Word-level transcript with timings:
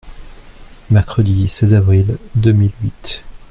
Mercredi 0.89 1.47
seize 1.47 1.75
avril 1.75 2.17
deux 2.33 2.53
mille 2.53 2.73
huit. 2.81 3.23